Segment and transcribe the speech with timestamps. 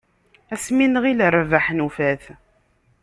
[0.53, 2.23] Ass mi nɣil rrbeḥ nufa-t.